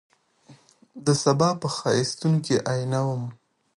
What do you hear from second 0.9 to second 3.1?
دسبا په ښایستون کي آئینه